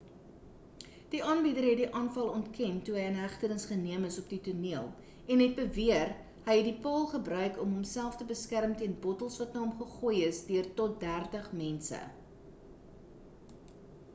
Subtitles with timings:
[1.09, 4.87] die aanbieder het die aanval ontken toe hy in hegtenis geneem is op die toneel
[5.35, 6.13] en het beweer
[6.49, 9.75] hy het die paal gebruik om hom self te beskerm teen bottels wat na hom
[9.85, 12.01] gegooi is deur tot dertig mense